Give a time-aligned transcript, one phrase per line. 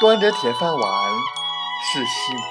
[0.00, 1.12] 端着铁饭碗
[1.92, 2.44] 是幸福。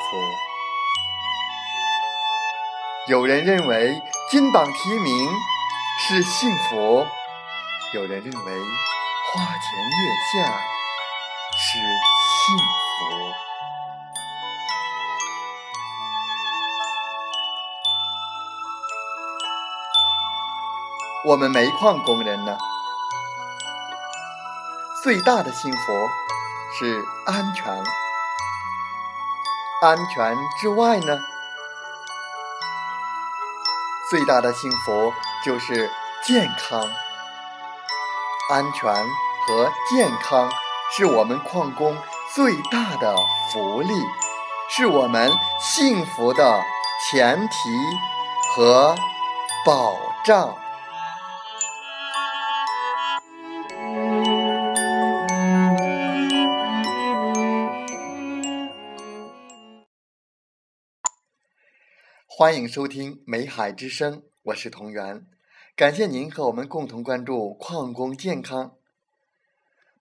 [3.07, 5.29] 有人认为金榜题名
[6.01, 7.07] 是幸福，
[7.93, 8.51] 有人认为
[9.33, 10.59] 花前月下
[11.55, 12.97] 是幸福。
[21.23, 22.57] 我们煤矿工人呢，
[25.01, 25.77] 最大的幸福。
[26.71, 27.83] 是安全，
[29.81, 31.17] 安全之外呢？
[34.09, 35.89] 最大的幸福就是
[36.23, 36.81] 健康，
[38.49, 38.93] 安全
[39.47, 40.51] 和健康
[40.95, 41.97] 是我们矿工
[42.33, 43.15] 最大的
[43.51, 43.93] 福利，
[44.69, 46.61] 是我们幸福的
[47.09, 47.55] 前提
[48.55, 48.95] 和
[49.65, 50.55] 保障。
[62.39, 65.25] 欢迎收听《美海之声》，我是同源，
[65.75, 68.75] 感谢您和我们共同关注矿工健康。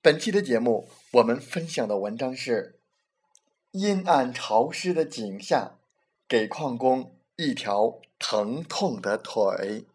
[0.02, 2.78] 本期的节目，我们分享的文章是：
[3.70, 5.78] 阴暗潮湿的井下，
[6.28, 9.86] 给矿工一条疼痛的腿。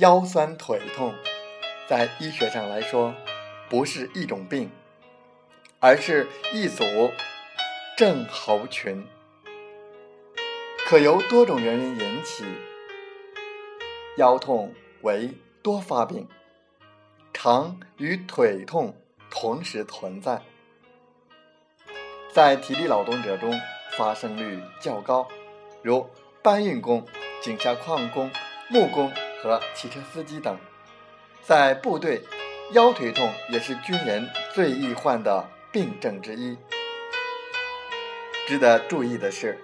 [0.00, 1.14] 腰酸腿痛，
[1.86, 3.14] 在医学上来说，
[3.68, 4.70] 不是一种病，
[5.78, 6.82] 而是一组
[7.98, 9.06] 症候群，
[10.86, 12.44] 可由多种原因引起。
[14.16, 16.26] 腰痛为多发病，
[17.34, 18.96] 常与腿痛
[19.30, 20.40] 同时存在，
[22.32, 23.52] 在体力劳动者中
[23.90, 25.28] 发生率较高，
[25.82, 26.08] 如
[26.42, 27.06] 搬运工、
[27.42, 28.30] 井下矿工、
[28.70, 29.12] 木工。
[29.42, 30.56] 和汽车司机等，
[31.42, 32.22] 在部队，
[32.72, 36.56] 腰腿痛也是军人最易患的病症之一。
[38.46, 39.58] 值得注意的是，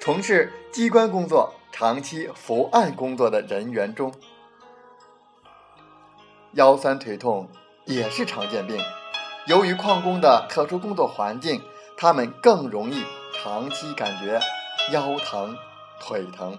[0.00, 4.12] 从事机关工作、长期伏案工作的人员中，
[6.52, 7.48] 腰酸腿痛
[7.84, 8.78] 也是常见病。
[9.46, 11.62] 由于矿工的特殊工作环境，
[11.96, 14.40] 他们更容易长期感觉
[14.90, 15.56] 腰疼、
[16.00, 16.58] 腿疼。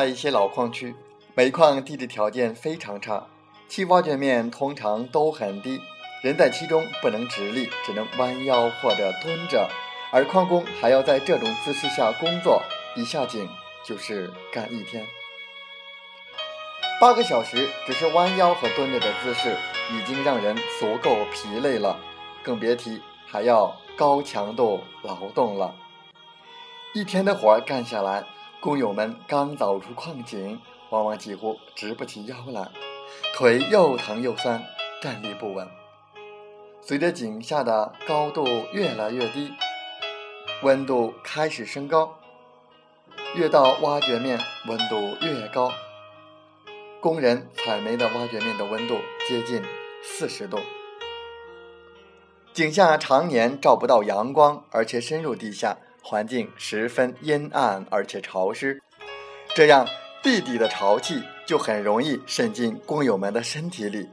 [0.00, 0.94] 在一些老矿区，
[1.34, 3.26] 煤矿地质条件非常差，
[3.68, 5.78] 其挖掘面通常都很低，
[6.22, 9.68] 人在其中不能直立，只能弯腰或者蹲着，
[10.10, 12.62] 而矿工还要在这种姿势下工作，
[12.96, 13.46] 一下井
[13.84, 15.04] 就是干一天，
[16.98, 19.54] 八个小时，只是弯腰和蹲着的姿势
[19.92, 22.00] 已经让人足够疲累了，
[22.42, 25.74] 更别提还要高强度劳动了，
[26.94, 28.24] 一天的活干下来。
[28.60, 30.60] 工友们刚走出矿井，
[30.90, 32.68] 往往几乎直不起腰来，
[33.34, 34.62] 腿又疼又酸，
[35.00, 35.66] 站立不稳。
[36.82, 39.54] 随着井下的高度越来越低，
[40.62, 42.18] 温度开始升高，
[43.34, 45.72] 越到挖掘面温度越高。
[47.00, 49.62] 工人采煤的挖掘面的温度接近
[50.02, 50.58] 四十度，
[52.52, 55.78] 井下常年照不到阳光，而且深入地下。
[56.02, 58.80] 环境十分阴暗而且潮湿，
[59.54, 59.86] 这样
[60.22, 64.08] 地底的潮气就很容易渗进工友们的身体里，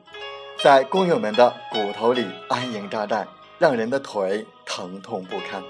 [0.63, 5.63] 在工友们的骨头里安营扎寨，让人的腿疼痛不堪。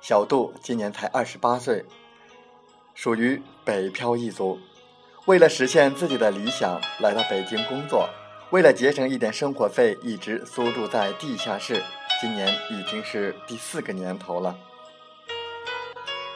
[0.00, 1.84] 小杜今年才二十八岁，
[2.94, 4.56] 属于北漂一族。
[5.26, 8.08] 为了实现自己的理想，来到北京工作。
[8.50, 11.82] 为了节省一点生活费，一直租住在地下室。
[12.20, 14.56] 今年已经是第四个年头了。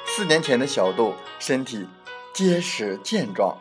[0.04, 1.86] 四年前的小杜身体
[2.34, 3.56] 结实健壮，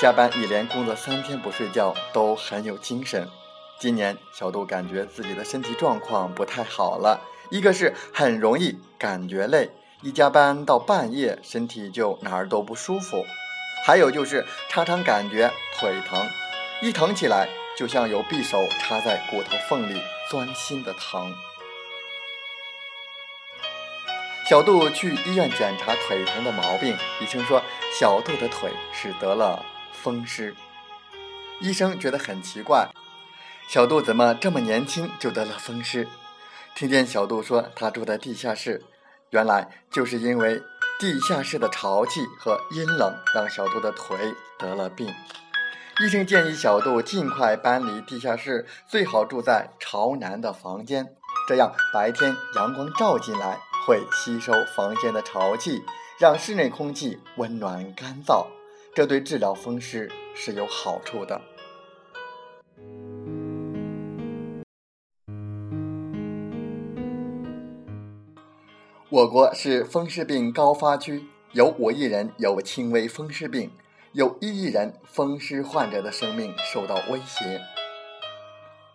[0.00, 3.28] 加班一连工作三天不睡觉都很有精神。
[3.78, 13.18] 今年小杜感觉自己的身体状况不太好了，一个是很容易感觉累，一加班到半夜身体就哪儿都不舒服；
[13.84, 16.28] 还有就是常常感觉腿疼，
[16.82, 20.00] 一疼起来就像有匕首插在骨头缝里
[20.30, 21.34] 钻心的疼。
[24.48, 27.62] 小杜去医院检查腿疼的毛病，医生说
[27.98, 30.54] 小杜的腿是得了风湿。
[31.60, 32.88] 医生觉得很奇怪，
[33.68, 36.08] 小杜怎么这么年轻就得了风湿？
[36.74, 38.82] 听见小杜说他住在地下室，
[39.30, 40.60] 原来就是因为
[41.00, 45.08] 地下室的潮气和阴冷让小杜的腿得了病。
[45.98, 51.14] 医生建议小杜尽快搬离地下室，最好住在朝南的房间，
[51.48, 53.58] 这样白天阳光照进来。
[53.86, 55.82] 会吸收房间的潮气，
[56.18, 58.46] 让室内空气温暖干燥，
[58.94, 61.40] 这对治疗风湿是有好处的。
[69.12, 73.68] 我国是风湿病高发区，有五亿人有轻微风湿病，
[74.12, 77.60] 有一亿人风湿患者的生命受到威胁。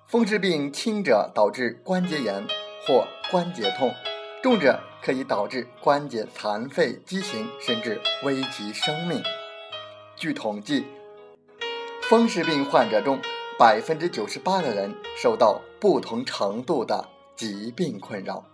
[0.07, 2.47] 风湿病轻者导致关节炎
[2.87, 3.93] 或关节痛。
[4.41, 9.21] 重者可以导致关节残废、畸形，甚至危及生命。
[10.15, 10.85] 据统计，
[12.03, 13.19] 风湿病患者中，
[13.59, 18.45] 百分之九十八的人受到不同程度的疾病困扰。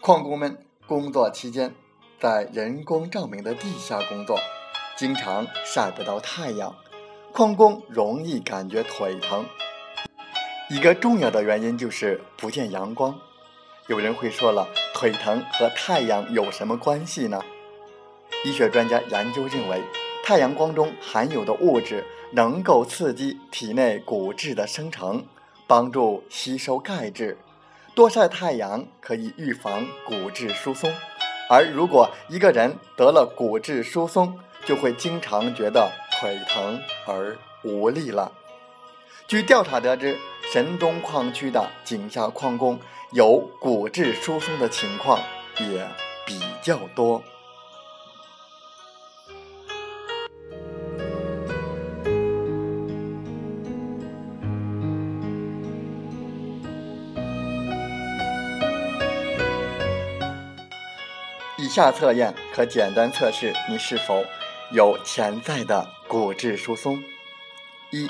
[0.00, 1.74] 矿工们工作期间
[2.20, 4.38] 在人工照明的地下工作，
[4.96, 6.74] 经常晒不到太阳，
[7.32, 9.46] 矿工容易感觉腿疼。
[10.70, 13.18] 一个重要的原因就是不见阳光。
[13.88, 17.42] 有人会说了，腿疼和太阳有什么关系呢？
[18.44, 19.82] 医学专家研究认为，
[20.22, 25.24] 太阳光中含有的物质能够刺激体内骨质的生成，
[25.66, 27.38] 帮助吸收钙质。
[27.94, 30.92] 多晒太阳可以预防骨质疏松，
[31.48, 38.32] 而如果一个人得了骨质疏松，就会经常觉得腿疼而无力了。
[39.26, 40.18] 据调查得知，
[40.52, 42.78] 神东矿区的井下矿工。
[43.12, 45.20] 有骨质疏松的情况
[45.60, 45.88] 也
[46.26, 47.22] 比较多。
[61.74, 64.24] 下测验可简单测试你是否
[64.70, 67.02] 有潜在的骨质疏松：
[67.90, 68.08] 一，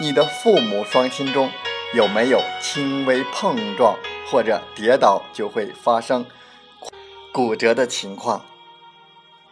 [0.00, 1.50] 你的父母双亲中
[1.92, 3.98] 有没有轻微碰撞？
[4.30, 6.24] 或者跌倒就会发生
[7.30, 8.46] 骨折的情况。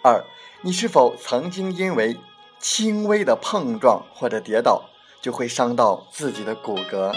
[0.02, 0.24] 二，
[0.62, 2.16] 你是否曾经因为
[2.58, 4.88] 轻微的碰撞或者跌倒
[5.20, 7.14] 就会伤到自己的骨骼？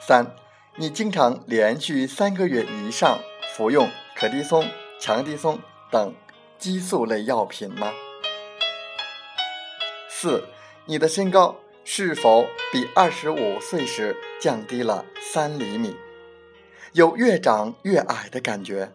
[0.00, 0.34] 三，
[0.74, 3.20] 你经常连续三个月以上
[3.54, 3.88] 服用
[4.18, 4.68] 可的松、
[4.98, 5.60] 强的松
[5.92, 6.12] 等
[6.58, 7.92] 激素类药品吗？
[10.08, 10.42] 四，
[10.86, 11.54] 你的身高？
[11.84, 15.96] 是否比二十五岁时降低了三厘米？
[16.94, 18.90] 有越长越矮的感觉？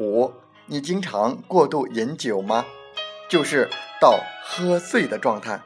[0.00, 0.32] 五，
[0.66, 2.66] 你经常过度饮酒吗？
[3.28, 5.60] 就是到喝醉的状态。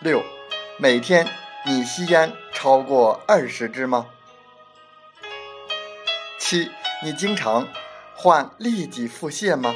[0.00, 0.24] 六，
[0.76, 1.24] 每天
[1.64, 4.08] 你吸烟超过二十支吗？
[6.50, 6.68] 七，
[7.04, 7.68] 你经常
[8.16, 9.72] 患痢疾腹泻吗？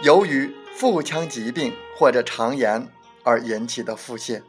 [0.00, 2.86] 由于腹腔疾病或者肠炎
[3.24, 4.42] 而引起的腹泻。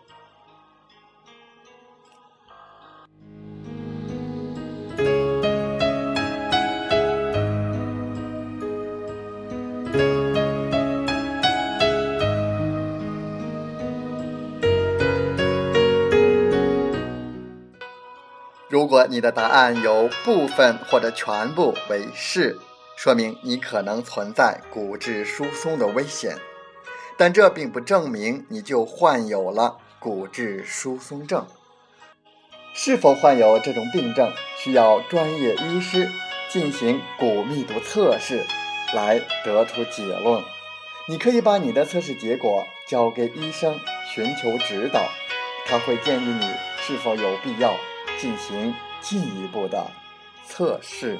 [18.73, 22.57] 如果你的答案有部分或者全部为是。
[22.97, 26.37] 说明你可能存在骨质疏松的危险，
[27.15, 31.45] 但这并不证明你就患有了骨质疏松症。
[32.73, 36.09] 是否患有这种病症，需要专业医师
[36.49, 38.43] 进行骨密度测试
[38.95, 40.41] 来得出结论。
[41.07, 43.79] 你可以把你的测试结果交给医生，
[44.11, 45.09] 寻求指导，
[45.67, 46.47] 他会建议你
[46.79, 47.75] 是否有必要
[48.23, 49.85] 进行进一步的
[50.47, 51.19] 测试。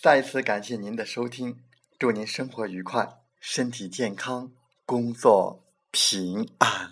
[0.00, 1.62] 再次感谢您的收听，
[1.98, 3.06] 祝您生活愉快，
[3.38, 4.50] 身体健康，
[4.86, 6.89] 工作平安。